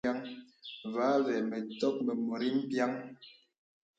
Vὰ 0.93 1.09
àvə 1.15 1.35
mə 1.49 1.57
tòk 1.79 1.95
mə 2.05 2.13
nòrí 2.25 2.47
mpiàŋ. 2.59 2.91